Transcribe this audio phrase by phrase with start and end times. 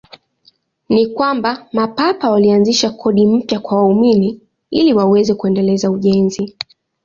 [0.89, 4.39] Ni kwamba Mapapa walianzisha kodi mpya kwa waumini
[4.71, 6.55] ili waweze kuendeleza ujenzi.